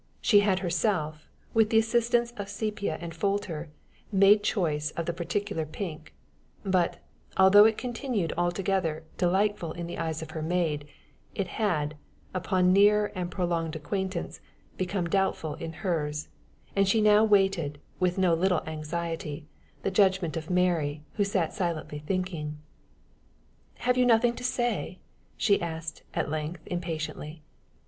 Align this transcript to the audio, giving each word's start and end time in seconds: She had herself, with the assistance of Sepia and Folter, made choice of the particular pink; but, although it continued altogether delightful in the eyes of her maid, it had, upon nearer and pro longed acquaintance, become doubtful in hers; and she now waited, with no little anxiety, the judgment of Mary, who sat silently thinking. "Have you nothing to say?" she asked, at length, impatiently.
She 0.19 0.39
had 0.39 0.57
herself, 0.61 1.29
with 1.53 1.69
the 1.69 1.77
assistance 1.77 2.31
of 2.31 2.49
Sepia 2.49 2.97
and 2.99 3.13
Folter, 3.13 3.67
made 4.11 4.41
choice 4.41 4.89
of 4.97 5.05
the 5.05 5.13
particular 5.13 5.63
pink; 5.63 6.15
but, 6.63 6.97
although 7.37 7.65
it 7.65 7.77
continued 7.77 8.33
altogether 8.35 9.03
delightful 9.19 9.73
in 9.73 9.85
the 9.85 9.99
eyes 9.99 10.23
of 10.23 10.31
her 10.31 10.41
maid, 10.41 10.87
it 11.35 11.47
had, 11.49 11.95
upon 12.33 12.73
nearer 12.73 13.11
and 13.13 13.29
pro 13.29 13.45
longed 13.45 13.75
acquaintance, 13.75 14.41
become 14.75 15.05
doubtful 15.07 15.53
in 15.53 15.71
hers; 15.85 16.29
and 16.75 16.87
she 16.87 16.99
now 16.99 17.23
waited, 17.23 17.77
with 17.99 18.17
no 18.17 18.33
little 18.33 18.63
anxiety, 18.65 19.45
the 19.83 19.91
judgment 19.91 20.35
of 20.35 20.49
Mary, 20.49 21.03
who 21.13 21.23
sat 21.23 21.53
silently 21.53 21.99
thinking. 21.99 22.57
"Have 23.75 23.99
you 23.99 24.07
nothing 24.07 24.33
to 24.33 24.43
say?" 24.43 24.97
she 25.37 25.61
asked, 25.61 26.01
at 26.15 26.27
length, 26.31 26.63
impatiently. 26.65 27.43